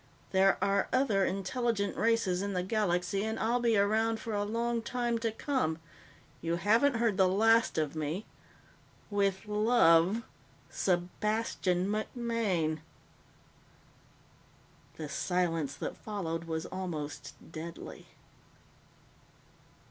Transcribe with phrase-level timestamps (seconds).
[0.31, 4.81] There are other intelligent races in the galaxy, and I'll be around for a long
[4.81, 5.77] time to come.
[6.41, 8.25] You haven't heard the last of me.
[9.11, 10.23] With love
[10.71, 12.79] Sebastian MacMaine."
[14.95, 18.07] The silence that followed was almost deadly.